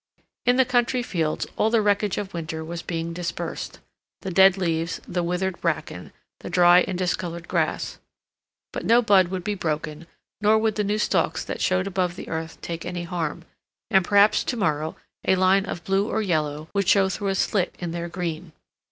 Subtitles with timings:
[0.47, 3.77] In the country fields all the wreckage of winter was being dispersed;
[4.23, 7.99] the dead leaves, the withered bracken, the dry and discolored grass,
[8.73, 10.07] but no bud would be broken,
[10.41, 13.43] nor would the new stalks that showed above the earth take any harm,
[13.91, 14.95] and perhaps to morrow
[15.27, 18.53] a line of blue or yellow would show through a slit in their green.